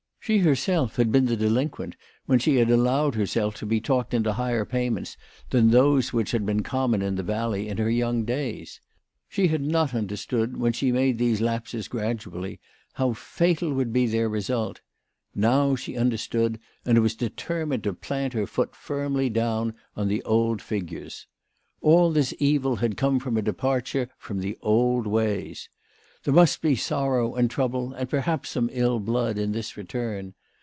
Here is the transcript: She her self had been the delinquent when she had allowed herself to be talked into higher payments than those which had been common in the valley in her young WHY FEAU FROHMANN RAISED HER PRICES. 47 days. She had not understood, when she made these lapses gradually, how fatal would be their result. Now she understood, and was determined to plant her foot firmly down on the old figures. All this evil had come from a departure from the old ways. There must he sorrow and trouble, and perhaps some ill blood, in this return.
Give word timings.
She 0.23 0.37
her 0.37 0.55
self 0.55 0.97
had 0.97 1.11
been 1.11 1.25
the 1.25 1.35
delinquent 1.35 1.95
when 2.27 2.37
she 2.37 2.57
had 2.57 2.69
allowed 2.69 3.15
herself 3.15 3.55
to 3.55 3.65
be 3.65 3.81
talked 3.81 4.13
into 4.13 4.33
higher 4.33 4.65
payments 4.65 5.17
than 5.49 5.71
those 5.71 6.13
which 6.13 6.29
had 6.29 6.45
been 6.45 6.61
common 6.61 7.01
in 7.01 7.15
the 7.15 7.23
valley 7.23 7.67
in 7.67 7.79
her 7.79 7.89
young 7.89 8.19
WHY 8.23 8.27
FEAU 8.27 8.27
FROHMANN 8.27 8.45
RAISED 8.45 8.77
HER 8.77 8.81
PRICES. 9.27 9.49
47 9.49 9.49
days. 9.49 9.49
She 9.49 9.51
had 9.51 9.71
not 9.71 9.95
understood, 9.95 10.57
when 10.57 10.73
she 10.73 10.91
made 10.91 11.17
these 11.17 11.41
lapses 11.41 11.87
gradually, 11.87 12.59
how 12.93 13.13
fatal 13.13 13.73
would 13.73 13.91
be 13.91 14.05
their 14.05 14.29
result. 14.29 14.81
Now 15.33 15.75
she 15.75 15.97
understood, 15.97 16.59
and 16.85 17.01
was 17.01 17.15
determined 17.15 17.83
to 17.85 17.93
plant 17.93 18.33
her 18.33 18.45
foot 18.45 18.75
firmly 18.75 19.27
down 19.31 19.73
on 19.95 20.07
the 20.07 20.21
old 20.23 20.61
figures. 20.61 21.25
All 21.81 22.11
this 22.11 22.31
evil 22.37 22.75
had 22.75 22.95
come 22.95 23.17
from 23.19 23.37
a 23.37 23.41
departure 23.41 24.07
from 24.19 24.39
the 24.41 24.55
old 24.61 25.07
ways. 25.07 25.67
There 26.23 26.31
must 26.31 26.61
he 26.61 26.75
sorrow 26.75 27.33
and 27.33 27.49
trouble, 27.49 27.93
and 27.93 28.07
perhaps 28.07 28.49
some 28.49 28.69
ill 28.73 28.99
blood, 28.99 29.39
in 29.39 29.53
this 29.53 29.75
return. 29.75 30.35